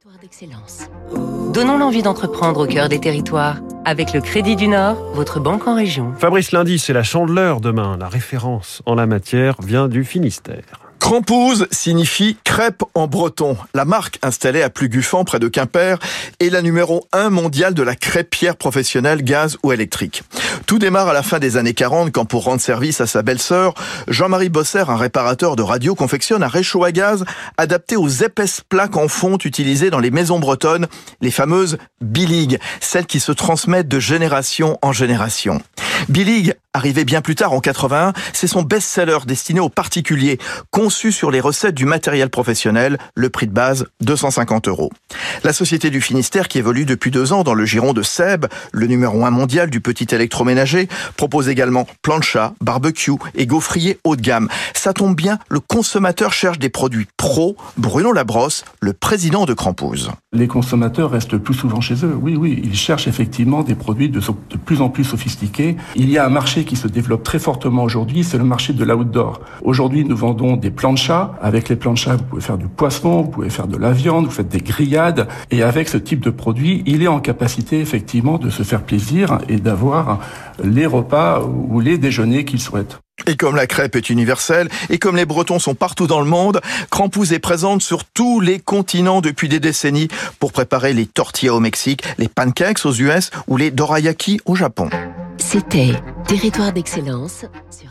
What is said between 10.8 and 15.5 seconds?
Crampouze signifie crêpe en breton. La marque installée à Pluguffan près de